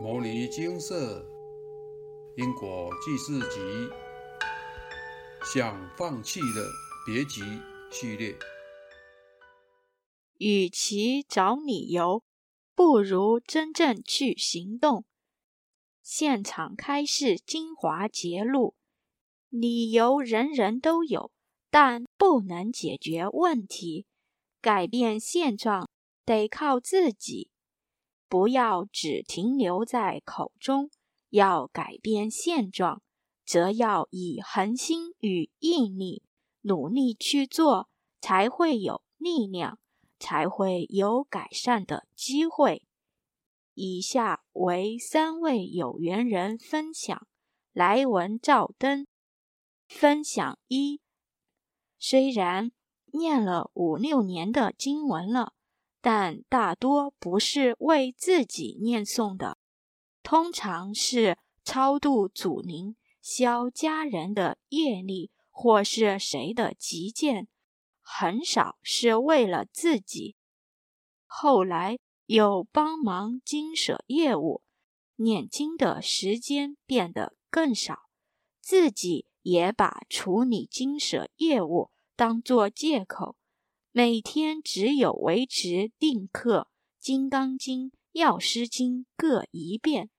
[0.02, 1.22] 《摩尼金色
[2.34, 3.60] 因果记事集》
[5.44, 6.66] 想放弃的
[7.04, 7.42] 别急
[7.90, 8.34] 系列。
[10.38, 12.24] 与其找理由，
[12.74, 15.04] 不如真正去行动。
[16.02, 18.74] 现场开示精华节录：
[19.50, 21.30] 理由人人都有，
[21.70, 24.06] 但不能解决问题。
[24.62, 25.90] 改变现状，
[26.24, 27.49] 得靠自己。
[28.30, 30.88] 不要只停留在口中，
[31.30, 33.02] 要改变现状，
[33.44, 36.22] 则要以恒心与毅力
[36.60, 37.88] 努力去做，
[38.20, 39.80] 才会有力量，
[40.20, 42.84] 才会有改善的机会。
[43.74, 47.26] 以下为三位有缘人分享
[47.72, 49.08] 来文照灯。
[49.88, 51.00] 分享一：
[51.98, 52.70] 虽然
[53.06, 55.54] 念了五六年的经文了。
[56.00, 59.58] 但大多不是为自己念诵的，
[60.22, 67.48] 通常是超度祖灵、消家人的业力，或是谁的急件，
[68.00, 70.36] 很少是为了自己。
[71.26, 74.62] 后来有帮忙经舍业务，
[75.16, 78.08] 念经的时间变得更少，
[78.60, 83.36] 自己也把处理经舍业务当作借口。
[83.92, 86.68] 每天只有维持定课
[87.04, 90.10] 《金刚经》《药师经》各一遍，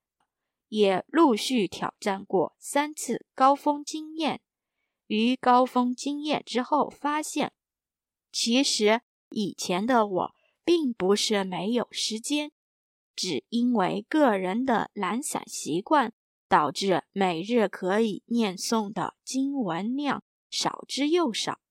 [0.67, 4.41] 也陆续挑战过三次高峰经验。
[5.07, 7.53] 于高峰经验之后，发现
[8.29, 10.35] 其实以前的我
[10.65, 12.51] 并不是没有时间，
[13.15, 16.11] 只因为个人的懒散习惯，
[16.49, 21.61] 导致每日可以念诵的经文量少之又少。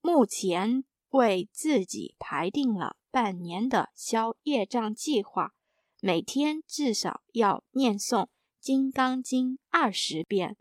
[0.00, 0.84] 目前。
[1.16, 5.54] 为自己排定了半年的消业障计划，
[6.00, 8.24] 每天至少要念诵
[8.60, 10.56] 《金刚经》二十遍。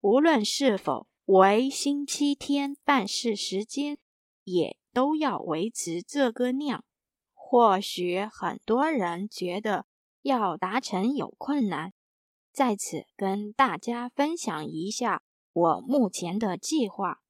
[0.00, 3.98] 无论是否为星期天办事时间，
[4.44, 6.84] 也都要维持这个量。
[7.32, 9.86] 或许很多人觉得
[10.22, 11.92] 要达成有困难，
[12.52, 15.22] 在此跟大家分享一下
[15.52, 17.20] 我目前的计划。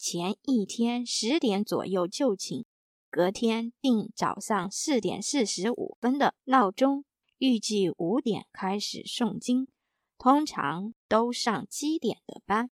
[0.00, 2.64] 前一天十点左右就寝，
[3.10, 7.04] 隔天定早上四点四十五分的闹钟，
[7.36, 9.68] 预计五点开始诵经。
[10.16, 12.70] 通常都上七点的班，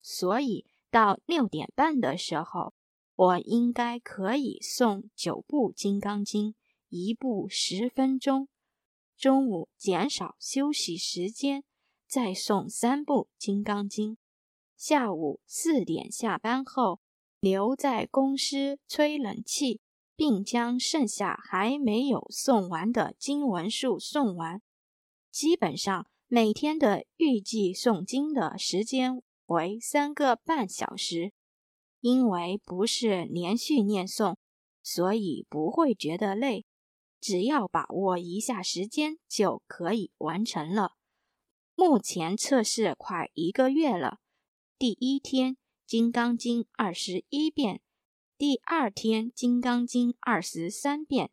[0.00, 2.72] 所以到六点半的时候，
[3.16, 6.52] 我应该可以诵九部《金刚经》，
[6.88, 8.46] 一部十分钟。
[9.16, 11.64] 中午减少休息时间，
[12.06, 14.12] 再诵三部《金刚经》。
[14.80, 17.00] 下午四点下班后，
[17.38, 19.78] 留在公司吹冷气，
[20.16, 24.62] 并将剩下还没有送完的经文数送完。
[25.30, 31.34] 基本上每天的预计诵经的时间为三个半小时。
[32.00, 34.36] 因为不是连续念诵，
[34.82, 36.64] 所以不会觉得累，
[37.20, 40.92] 只要把握一下时间就可以完成了。
[41.74, 44.19] 目前测试快一个月了。
[44.80, 47.82] 第一天《金刚经》二十一遍，
[48.38, 51.30] 第二天《金刚经》二十三遍。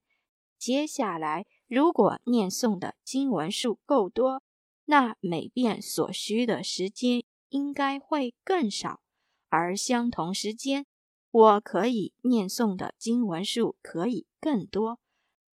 [0.60, 4.44] 接下来，如果念诵的经文数够多，
[4.84, 9.00] 那每遍所需的时间应该会更少，
[9.48, 10.86] 而相同时间，
[11.32, 15.00] 我可以念诵的经文数可以更多。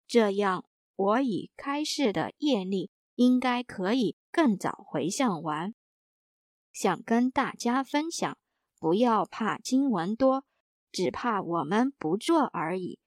[0.07, 0.63] 这样，
[0.95, 5.73] 我已开示的业力应该可以更早回向完。
[6.81, 8.37] 想跟大家分享，
[8.79, 10.45] 不要怕经文多，
[10.93, 12.99] 只怕我们不做而已。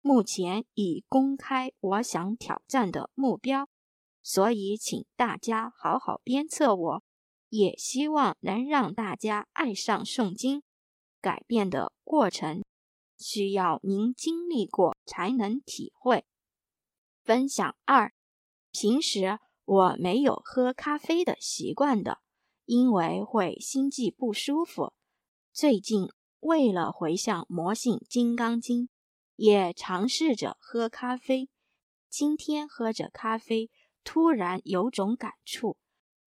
[0.00, 3.68] 目前已公开我想挑战的目标，
[4.22, 7.02] 所以请大家好好鞭策我，
[7.50, 10.62] 也希望能让大家爱上诵经。
[11.20, 12.64] 改变的过程
[13.18, 16.24] 需要您经历过才能体会。
[17.22, 18.14] 分享二：
[18.72, 22.20] 平时我没有喝咖啡的习惯的。
[22.70, 24.92] 因为会心悸不舒服，
[25.52, 26.08] 最近
[26.38, 28.88] 为了回向魔性金刚经，
[29.34, 31.48] 也尝试着喝咖啡。
[32.08, 33.72] 今天喝着咖啡，
[34.04, 35.78] 突然有种感触：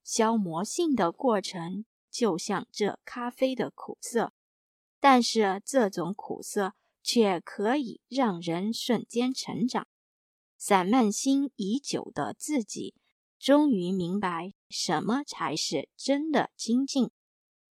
[0.04, 4.34] 消魔性的过程就像这咖啡的苦涩，
[5.00, 9.88] 但是这种苦涩却可以让人瞬间成长。
[10.58, 12.96] 散漫心已久的自己。
[13.44, 17.12] 终于明白什么才是真的精进，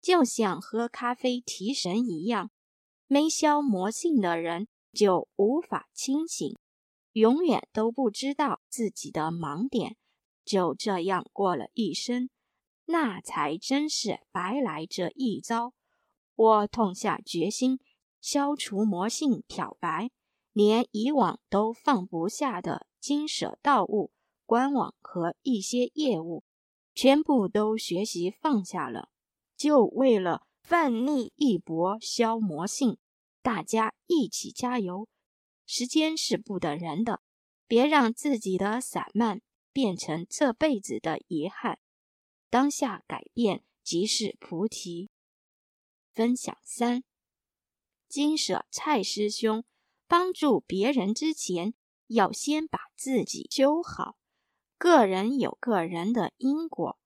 [0.02, 2.52] 就像喝咖啡提神一样。
[3.08, 6.56] 没消魔性的人就无法清醒，
[7.12, 9.98] 永远都不知道自己的盲点
[10.46, 12.30] 就这样过了一生，
[12.86, 15.74] 那才真是白来这一遭。
[16.36, 17.78] 我痛下决心，
[18.22, 20.12] 消除魔性漂白，
[20.54, 24.13] 连以往都放不下的金舍道物、
[24.48, 26.46] 官网和一些业务，
[26.96, 29.10] 全部都学习放下了，
[29.58, 32.98] 就为了奋力一搏消魔性。
[33.42, 35.10] 大家一起加油！
[35.66, 37.22] 时间是不等人的，
[37.68, 39.42] 别让自己的散漫
[39.74, 41.80] 变成这辈子的遗憾。
[42.50, 45.10] 当下改变即是菩提。
[46.14, 47.04] 分享三：
[48.08, 49.66] 金舍蔡师兄
[50.08, 51.74] 帮助别人之前，
[52.08, 54.18] 要先把自己修好。
[54.77, 57.00] 个人有个人的因果，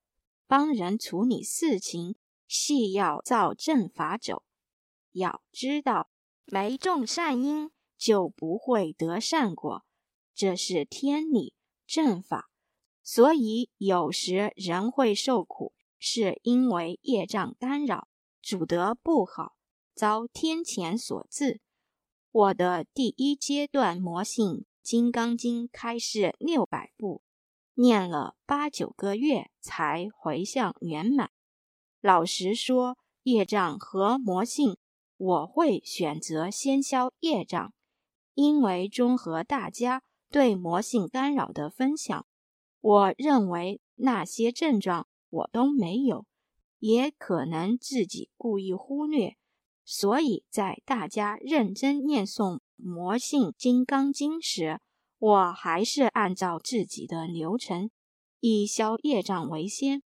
[0.45, 2.15] 帮人处理事情，
[2.47, 4.43] 系要照正法走。
[5.13, 6.09] 要知道，
[6.45, 9.85] 没种善因，就不会得善果，
[10.33, 11.53] 这是天理
[11.87, 12.49] 正法。
[13.03, 18.07] 所以有时人会受苦，是因为业障干扰。
[18.41, 19.55] 主德不好，
[19.93, 21.61] 遭天谴所致。
[22.31, 24.47] 我的第一阶段魔性
[24.81, 27.21] 《金刚经》开示六百部，
[27.81, 31.31] 念了八九个月才回向圆满。
[31.99, 34.77] 老实说，业障和魔性，
[35.17, 37.73] 我会选择先消业障，
[38.35, 42.27] 因为综合大家对魔性干扰的分享，
[42.79, 46.27] 我认为那些症状我都没有。
[46.77, 49.37] 也可能自己故意忽略，
[49.83, 54.79] 所以在大家认真念诵《魔性金刚经》时，
[55.21, 57.91] 我还是按照自己的流程，
[58.39, 60.01] 以消业障为先。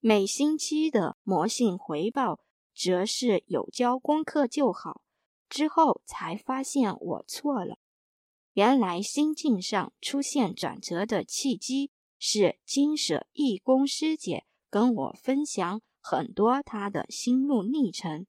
[0.00, 2.40] 每星期的魔性回报，
[2.74, 5.02] 则是有交功课就好。
[5.50, 7.76] 之后才发现我错了，
[8.54, 15.82] 原来心境上出现转折的契机，是金舍义工师姐跟我分享。
[16.00, 18.26] 很多他的心路历程，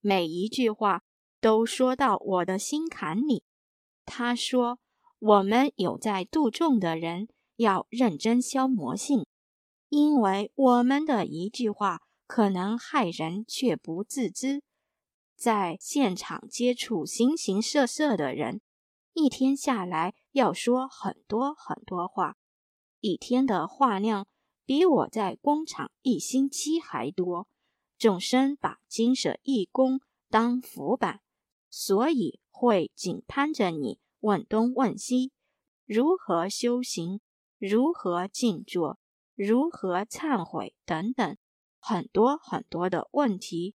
[0.00, 1.02] 每一句话
[1.40, 3.44] 都说到我的心坎里。
[4.04, 4.80] 他说
[5.24, 9.24] ：“我们有在度众的人要认真消魔性，
[9.88, 14.64] 因为我们的一句话可能害人却不自知。
[15.36, 18.60] 在现场接触形形色色的人，
[19.12, 22.36] 一天下来要说很多很多话，
[22.98, 24.26] 一天的话量。”
[24.64, 27.48] 比我在工厂一星期还多。
[27.98, 31.20] 众生把金舍义工当浮板，
[31.68, 35.32] 所以会紧攀着你问东问西：
[35.84, 37.20] 如何修行？
[37.58, 38.98] 如何静坐？
[39.34, 40.74] 如何忏悔？
[40.86, 41.36] 等等，
[41.78, 43.74] 很多很多的问题。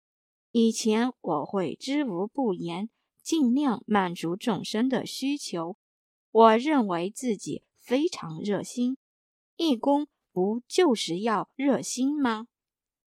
[0.50, 2.90] 以前我会知无不言，
[3.22, 5.76] 尽量满足众生的需求。
[6.30, 8.96] 我认为自己非常热心，
[9.56, 10.08] 义工。
[10.34, 12.46] 不就是要热心吗？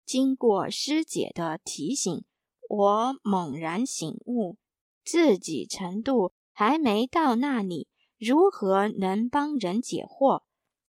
[0.04, 2.24] 经过师姐的提醒，
[2.68, 4.56] 我猛然醒悟，
[5.04, 10.44] 自己程度还没到那里，如何能帮人解惑？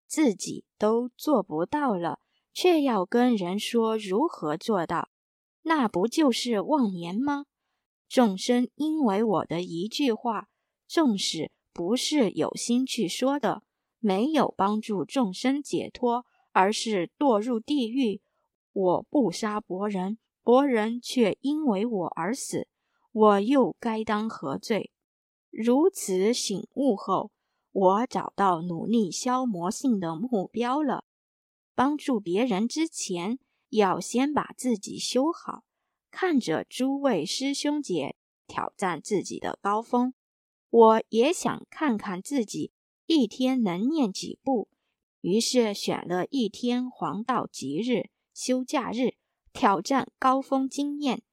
[0.06, 2.19] 自己都做不到了，
[2.54, 5.09] 却要跟人说如何做到，
[5.63, 7.45] 那不就是妄言吗？
[8.07, 10.48] 众生因为我的一句话，
[10.88, 13.63] 纵使不是有心去说的。
[14.00, 18.22] 没有帮助众生解脱，而是堕入地狱。
[18.72, 22.67] 我不杀伯仁，伯仁却因为我而死，
[23.12, 24.91] 我又该当何罪？
[25.50, 27.32] 如此醒悟后，
[27.72, 31.06] 我找到努力消磨性的目标了。
[31.75, 33.39] 帮助别人之前，
[33.70, 35.63] 要先把自己修好。
[36.10, 38.16] 看着诸位师兄姐
[38.48, 40.13] 挑战自己的高峰，
[40.70, 42.72] 我也想看看自己。
[43.06, 44.70] 一天能念几部？
[45.22, 49.16] 于是选了一天黄道吉日、休假日，
[49.54, 51.24] 挑战高峰经验。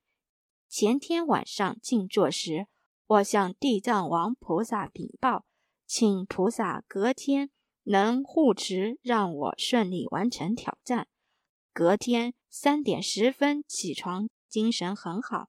[0.68, 2.66] 前天晚上静坐时，
[3.06, 5.44] 我向地藏王菩萨禀报，
[5.86, 7.50] 请菩萨隔天
[7.82, 11.06] 能护持，让我顺利完成挑战。
[11.74, 15.48] 隔天三点十分起床，精神很好，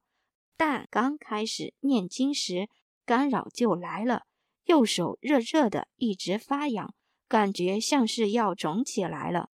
[0.56, 2.68] 但刚开始念经时，
[3.06, 4.24] 干扰就来了。
[4.64, 6.92] 右手热热的，一直发痒，
[7.26, 9.48] 感觉像是要肿起来了。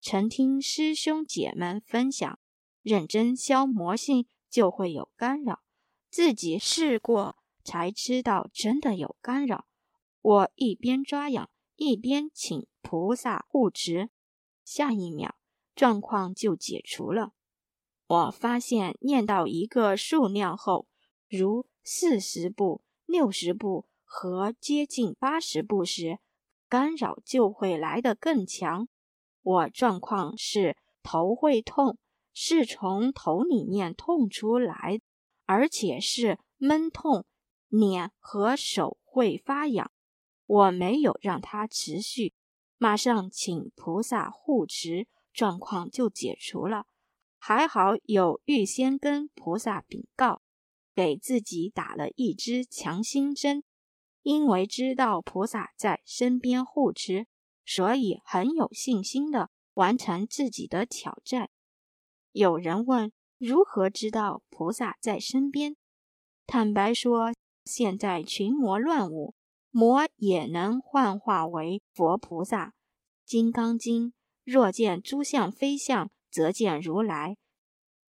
[0.00, 2.38] 曾听师兄姐们分享，
[2.82, 5.60] 认真消魔性就会有干扰，
[6.10, 9.66] 自己试过才知道真的有干扰。
[10.22, 14.10] 我一边抓痒，一边请菩萨护持，
[14.64, 15.36] 下一秒
[15.74, 17.32] 状况就解除了。
[18.06, 20.86] 我发现念到一个数量后，
[21.28, 23.86] 如四十步、六十步。
[24.08, 26.20] 和接近八十步时，
[26.68, 28.88] 干扰就会来得更强。
[29.42, 31.98] 我状况是头会痛，
[32.32, 35.00] 是从头里面痛出来，
[35.46, 37.24] 而且是闷痛，
[37.68, 39.90] 脸和手会发痒。
[40.44, 42.34] 我没有让它持续，
[42.76, 46.86] 马上请菩萨护持，状况就解除了。
[47.38, 50.42] 还好有预先跟菩萨禀告，
[50.94, 53.64] 给自己打了一支强心针。
[54.22, 57.28] 因为知道菩萨在身边护持，
[57.64, 61.50] 所以很有信心的完成自己的挑战。
[62.32, 65.76] 有人问如何知道菩萨在身边？
[66.46, 69.34] 坦白说，现在群魔乱舞。
[69.70, 72.68] 魔也能幻化为佛菩萨，
[73.26, 74.08] 《金刚经》
[74.42, 77.36] 若见诸相非相，则见如来。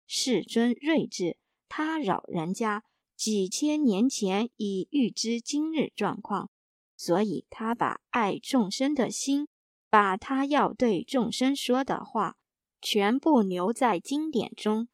[0.06, 2.84] 世尊睿智，他扰人家
[3.16, 6.50] 几千年前已预知今日状况，
[6.96, 9.48] 所以他把爱众生的心，
[9.90, 12.36] 把他要对众生说的话，
[12.80, 14.86] 全部留在经典中。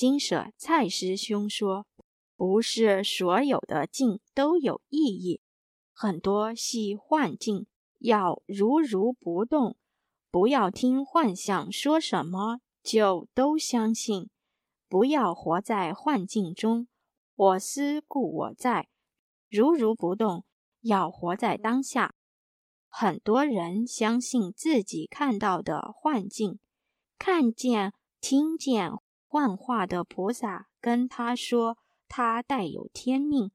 [0.00, 1.86] 金舍蔡师兄说，
[2.34, 5.42] 不是所有的境都有意义。
[5.92, 7.66] 很多系幻境，
[7.98, 9.76] 要如如不动，
[10.30, 14.30] 不要听幻象说什么就都相信，
[14.88, 16.88] 不要活在幻境中。
[17.36, 18.88] 我思故我在，
[19.50, 20.46] 如如不动，
[20.80, 22.14] 要活在当下。
[22.88, 26.58] 很多人相信自己看到的幻境，
[27.18, 28.90] 看见、听见
[29.30, 33.52] 幻化的菩萨跟他说，他带有天命。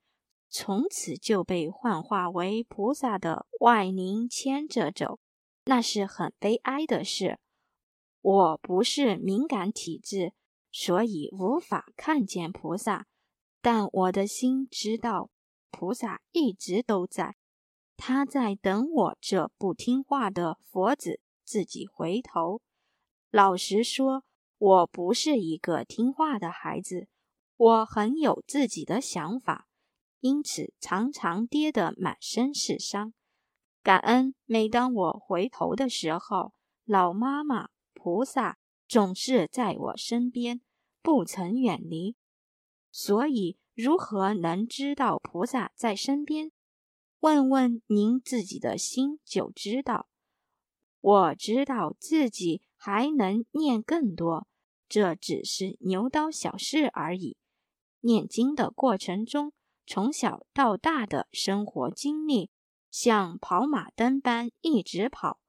[0.49, 5.19] 从此就被幻化为菩萨的外灵牵着走，
[5.65, 7.39] 那是很悲哀的事。
[8.21, 10.31] 我不是敏感体质，
[10.71, 13.07] 所以无法看见菩萨，
[13.61, 15.29] 但我的心知道
[15.69, 17.35] 菩萨一直都在，
[17.97, 22.61] 他在等我这不听话的佛子自己回头。
[23.29, 24.23] 老实说，
[24.57, 27.07] 我不是一个听话的孩子，
[27.57, 29.67] 我很有自己的想法。
[30.21, 33.13] 因此，常常跌得满身是伤。
[33.83, 36.53] 感恩，每当我回头的时候，
[36.85, 38.57] 老妈妈、菩萨
[38.87, 40.61] 总是在我身边，
[41.03, 42.15] 不曾远离。
[42.91, 46.51] 所以，如何能知道菩萨在身边？
[47.19, 50.07] 问问您自己的心就知道。
[51.01, 54.45] 我知道自己还能念更多，
[54.87, 57.35] 这只是牛刀小试而已。
[58.01, 59.53] 念经的过程中。
[59.87, 62.51] 从小到大的生活经历，
[62.91, 65.39] 像跑马灯般一直跑，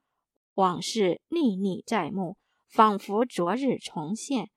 [0.54, 2.38] 往事历历在目，
[2.68, 4.50] 仿佛昨日重现。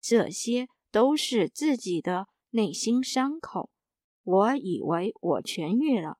[0.00, 3.70] 这些都是自己的内心伤口。
[4.24, 6.18] 我以为我痊愈了，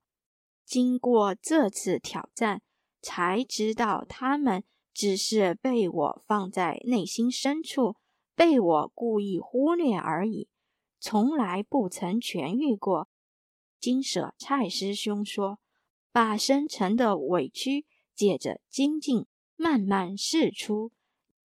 [0.64, 2.62] 经过这次挑战，
[3.02, 4.62] 才知道他们
[4.96, 7.96] 只是被我放在内心深处，
[8.34, 10.48] 被我故意忽略而已。
[10.98, 13.10] 从来不曾痊愈过。
[13.78, 15.58] 金舍蔡师兄说
[16.10, 17.84] ：“把深沉的委屈
[18.14, 20.92] 借着精进慢慢释出，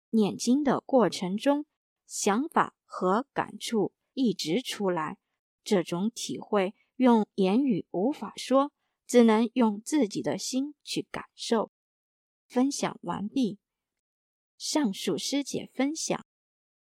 [0.09, 1.65] 念经的过程中，
[2.05, 5.17] 想法和感触一直出来。
[5.63, 8.73] 这种体会用言语无法说，
[9.07, 11.71] 只能用自己的心去感受。”
[12.49, 13.59] 分享完毕。
[14.57, 16.25] 上述师姐分享。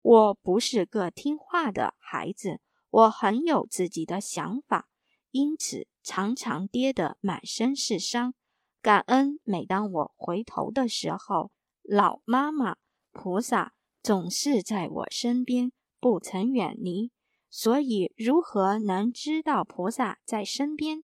[0.02, 4.88] 我不是个听话的孩子，我很有自己的想法，
[5.30, 8.34] 因此常常跌得满身是伤。
[8.82, 11.52] 感恩每当我回头的时候，
[11.82, 12.78] 老妈妈、
[13.12, 17.12] 菩萨总是在我身边，不曾远离。
[17.48, 21.04] 所以，如何能知道菩萨在身边？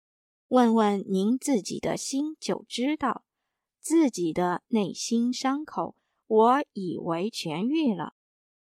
[0.50, 3.24] 问问您自己的心就知道。
[3.82, 5.96] 自己的内心伤口，
[6.28, 8.14] 我以为痊愈了。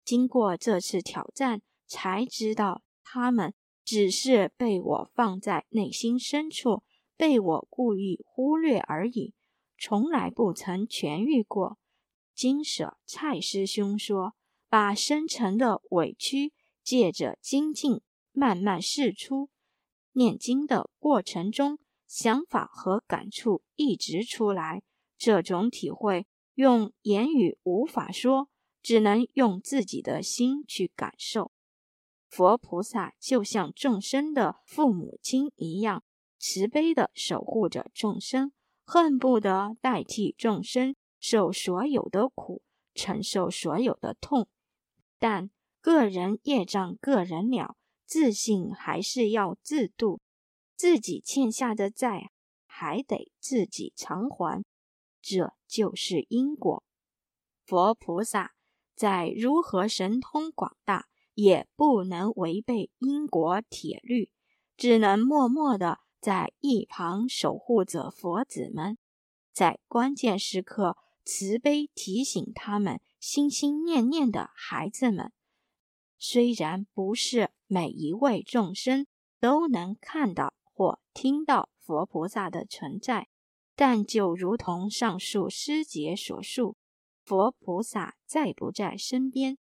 [0.05, 6.83] 经过这次挑战，才知道他们只是被我放在内心深处，
[7.17, 9.33] 被我故意忽略而已，
[9.77, 11.77] 从来不曾痊愈过。
[12.35, 14.35] 金舍蔡师兄说
[14.69, 19.49] ：“把深沉的委屈借着精进慢慢释出，
[20.11, 24.83] 念经的过程中，想法和感触一直出来，
[25.17, 28.49] 这种体会用言语无法说。”
[28.83, 31.51] 只能用自己的心去感受。
[32.29, 36.05] 佛菩萨就像众生的父母亲一样，
[36.39, 38.53] 慈悲的守护着众生，
[38.85, 42.61] 恨不得代替众生受所有的苦，
[42.93, 44.47] 承受所有的痛。
[45.19, 45.49] 但
[45.81, 50.21] 个人业障个人了，自信还是要自度，
[50.77, 52.31] 自己欠下的债
[52.65, 54.63] 还得自己偿还，
[55.29, 56.85] 这就是因果。
[57.65, 58.53] 佛菩萨
[58.95, 64.31] 再如何神通广大，也不能违背因果铁律，
[64.77, 68.97] 只能默默的在一旁守护着佛子们，
[69.51, 75.33] 在关键时刻慈悲提醒他们心心念念的孩子们。
[76.17, 79.07] 虽然不是每一位众生
[79.41, 83.27] 都能看到或听到佛菩萨的存在，
[83.77, 86.75] 但就如同上述师姐所述，
[87.23, 89.57] 佛菩萨在不在身边，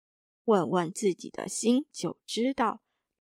[0.46, 2.82] 问问自己的心就知道。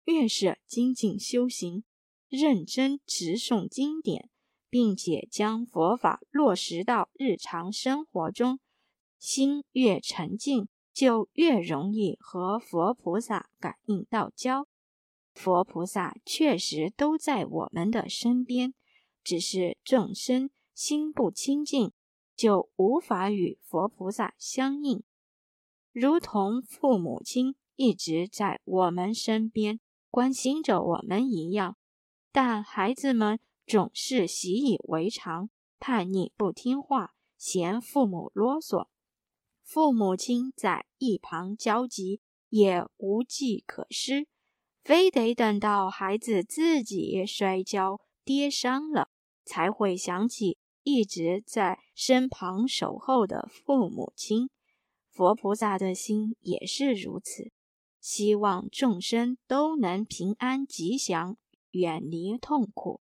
[0.04, 1.84] 越是精进修行、
[2.28, 4.28] 认真持诵经典，
[4.68, 8.58] 并且将佛法落实到日常生活中，
[9.18, 10.68] 心越沉静。
[10.92, 14.66] 就越容易和佛菩萨感应到交。
[15.32, 18.74] 佛菩萨确实都在我们的身边，
[19.22, 21.92] 只是众生心不清净，
[22.34, 25.02] 就无法与佛菩萨相应。
[25.92, 29.78] 如同父母亲一直在我们身边
[30.10, 31.76] 关心着我们一样，
[32.32, 38.86] 但孩子们总是习以为常，叛逆不听话，嫌父母啰嗦。
[39.62, 44.26] 父母亲在一旁焦急，也无计可施，
[44.82, 49.10] 非得等到孩子自己摔跤跌伤了，
[49.44, 50.56] 才会想起
[50.90, 54.50] 一直在身旁守候的父母亲。
[55.10, 57.50] 佛菩萨的心也是如此，
[58.00, 61.36] 希望众生都能平安吉祥，
[61.72, 63.00] 远离痛苦。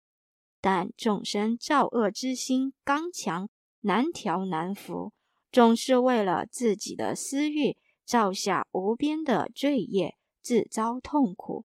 [0.61, 3.49] 但众生造恶之心刚强，
[3.81, 5.11] 难调难服。
[5.51, 11.65] 总是为了自己的私欲，造下无边的罪业，自遭痛苦。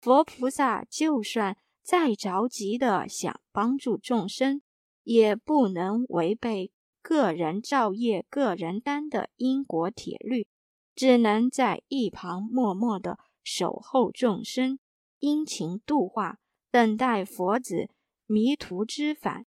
[0.00, 4.62] 佛菩萨就算再着急的想帮助众生，
[5.08, 10.46] 也不能违背个人造业、个人担的因果铁律，
[10.94, 14.78] 只能在一旁默默的守候众生，
[15.18, 16.36] 殷勤度化，
[16.70, 17.88] 等待佛子
[18.26, 19.46] 迷途知返。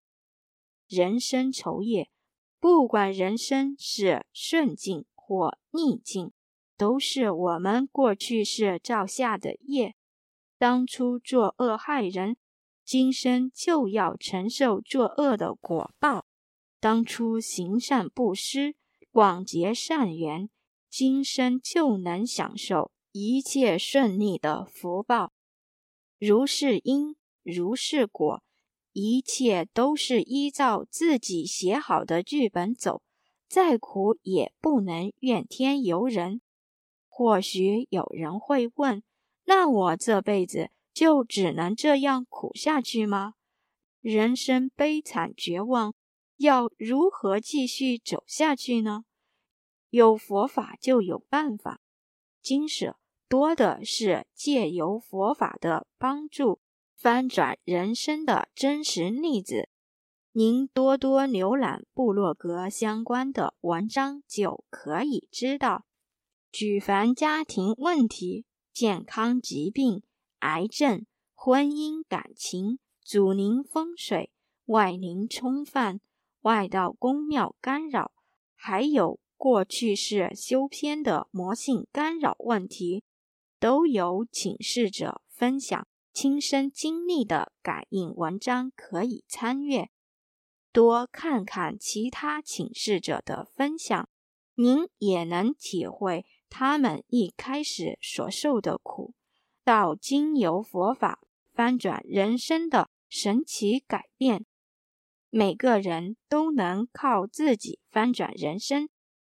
[0.88, 2.08] 人生愁业。
[2.58, 6.32] 不管人生是顺境或逆境，
[6.78, 9.94] 都是我们过去世造下的业。
[10.58, 12.36] 当初作恶害人，
[12.90, 16.24] 今生就要承受作恶的果报；
[16.80, 18.74] 当初行善布施，
[19.12, 20.50] 广结善缘，
[20.88, 25.32] 今生就能享受一切顺利的福报。
[26.18, 28.42] 如是因，如是果。
[28.92, 33.02] 一切都是依照自己写好的剧本走，
[33.46, 36.40] 再苦也不能怨天尤人。
[37.08, 39.04] 或许有人会问：
[39.44, 43.32] 那我这辈子就只能这样苦下去吗？
[44.02, 45.94] 人生悲惨绝望，
[46.36, 49.06] 要如何继续走下去呢？
[49.88, 51.80] 有佛法就有办法，
[52.42, 52.98] 经舍
[53.30, 56.60] 多的是借由佛法的帮助。
[56.94, 59.70] 翻转人生的真实例子，
[60.32, 65.86] 您多多浏览部落格相关的文章就可以知道。
[66.52, 70.02] 举凡家庭问题、健康疾病、
[70.40, 74.30] 癌症、婚姻感情、祖灵风水、
[74.66, 76.00] 外灵冲犯、
[76.42, 78.12] 外道宫庙干扰，
[78.54, 83.04] 还有过去式修偏的魔性干扰问题，
[83.58, 85.86] 都有请示者分享。
[86.12, 89.90] 亲身经历的感应文章可以参阅，
[90.72, 94.08] 多看看其他请示者的分享，
[94.56, 99.14] 您也能体会他们一开始所受的苦，
[99.64, 101.20] 到经由佛法
[101.52, 104.46] 翻转人生的神奇改变。
[105.30, 108.88] 每个人都能靠自己翻转人生，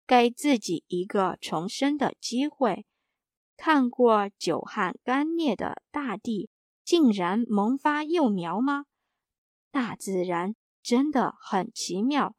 [0.06, 2.86] 给自己一个重生的机会。
[3.56, 6.50] 看过久旱干裂的大地。
[6.84, 8.84] 竟然萌发幼苗吗？
[9.70, 12.36] 大自然真的很奇妙，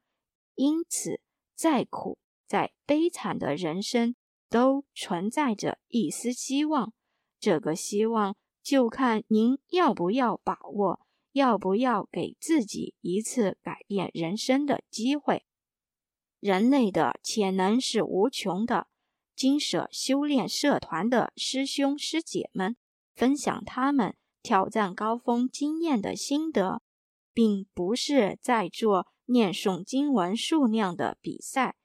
[0.53, 1.19] 因此
[1.55, 4.15] 再苦再悲惨的人生
[4.47, 6.93] 都存在着一丝希望。
[7.39, 15.45] 这个希望就看您要不要把握，要不要给自己一次改变人生的机会。
[16.39, 18.87] 人类的潜能是无穷的。
[19.35, 22.75] 金舍修炼社团的师兄师姐们
[23.15, 24.15] 分享他们。
[24.41, 26.83] 挑战高峰经验的心得，
[27.33, 31.75] 并不是在做念诵经文数量的比赛，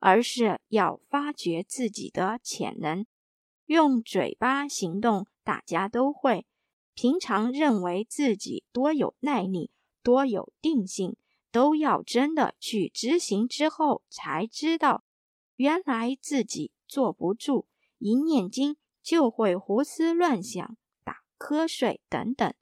[0.00, 3.06] 而是要发掘自己的潜能。
[3.70, 6.44] 用嘴巴行动，大家都会。
[6.92, 9.70] 平常认为自己多有耐力、
[10.02, 11.14] 多有定性，
[11.52, 15.04] 都要真的去执行之后，才知道
[15.54, 17.66] 原来自己坐不住，
[17.98, 22.52] 一念经就会胡思乱想、打瞌睡等等，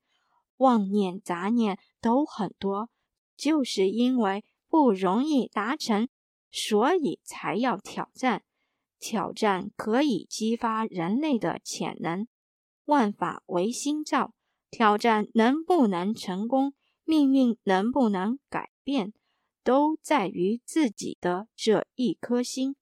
[0.58, 2.90] 妄念杂念都很多，
[3.34, 6.06] 就是因为不容易达成，
[6.52, 8.42] 所以才要挑战。
[9.00, 12.26] 挑战可以激发人类的潜能，
[12.84, 14.34] 万法唯心造。
[14.70, 19.14] 挑战能不能成功，命运能不能改变，
[19.64, 22.76] 都在于自己的这一颗心。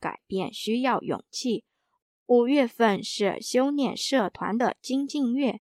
[0.00, 1.64] 改变需要勇气。
[2.24, 5.60] 五月份是修炼社团的精进月，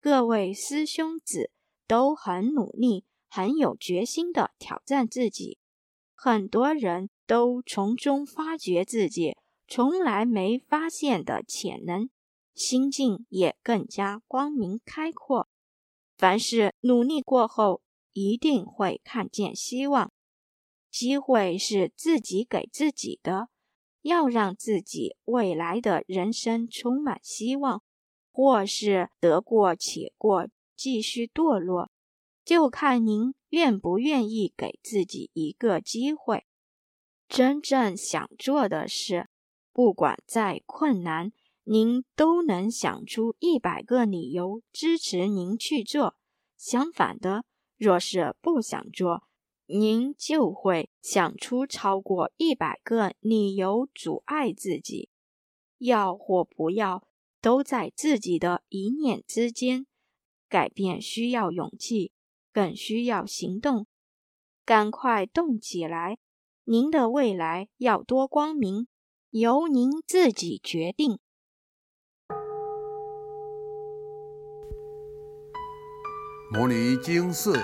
[0.00, 1.50] 各位师兄子
[1.86, 5.58] 都很努力，很有决心的挑战自己。
[6.14, 9.36] 很多人都从中发掘自己
[9.68, 12.10] 从来没发现的潜能，
[12.56, 15.48] 心境也更加光明开阔。
[16.18, 20.10] 凡事努力过后，一定会看见希望。
[20.90, 23.46] 机会是自己给自己的，
[24.02, 27.84] 要让自己未来的人生充满希望，
[28.32, 31.92] 或是得过且过，继续堕落。
[32.44, 36.44] 就看您愿不愿意给自己一个机会。
[37.30, 39.28] 真正想做的事，
[39.72, 46.16] 不管再困难，您都能想出一百个理由支持您去做。
[46.56, 47.44] 相反的，
[47.76, 49.22] 若是不想做，
[49.66, 55.08] 您就会想出超过一百个理由阻碍自己。
[55.78, 57.06] 要或不要，
[57.40, 59.86] 都在自己的一念之间。
[60.48, 62.10] 改变需要勇气。
[62.52, 63.86] 更需要行动，
[64.64, 66.18] 赶快动起来！
[66.72, 68.86] 您的未来要多光明，
[69.30, 71.18] 由您自己决定。
[76.52, 77.58] 摩尼经寺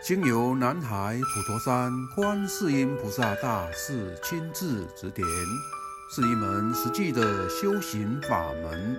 [0.00, 5.26] 经由南海普陀山观世音菩萨大士亲自指点，
[6.08, 8.96] 是一门实际的修行法门。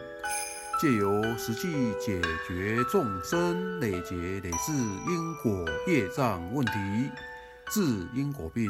[0.82, 6.74] 借由实际解决众生累劫累世因果业障问题，
[7.72, 8.70] 治因果病，